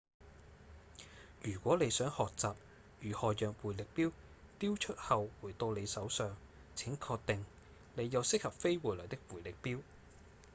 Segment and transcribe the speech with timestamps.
[1.43, 2.55] 如果你想學習
[3.01, 4.11] 如何讓迴力鏢
[4.57, 6.35] 丟出後回到你手上
[6.75, 7.45] 請確定
[7.93, 9.79] 你有適合飛回來的迴力鏢